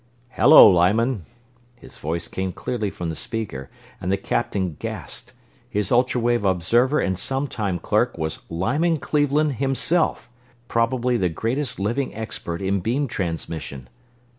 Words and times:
"Hello, 0.29 0.67
Lyman." 0.67 1.27
His 1.75 1.99
voice 1.99 2.27
came 2.27 2.53
clearly 2.53 2.89
from 2.89 3.09
the 3.09 3.15
speaker, 3.15 3.69
and 4.01 4.11
the 4.11 4.17
Captain 4.17 4.73
gasped 4.79 5.33
his 5.69 5.91
ultra 5.91 6.19
wave 6.19 6.43
observer 6.43 6.99
and 6.99 7.15
sometime 7.19 7.77
clerk 7.77 8.17
was 8.17 8.39
Lyman 8.49 8.97
Cleveland 8.97 9.57
himself, 9.57 10.27
probably 10.67 11.17
the 11.17 11.29
greatest 11.29 11.79
living 11.79 12.15
expert 12.15 12.63
in 12.63 12.79
beam 12.79 13.07
transmission! 13.07 13.89